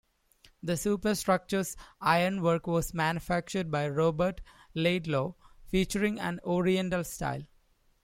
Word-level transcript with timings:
The 0.63 0.77
superstructure's 0.77 1.77
ironwork 2.01 2.65
was 2.65 2.91
manufactured 2.91 3.69
by 3.69 3.87
Robert 3.87 4.41
Laidlaw, 4.73 5.33
featuring 5.67 6.19
an 6.19 6.39
"oriental" 6.43 7.03
style. 7.03 7.43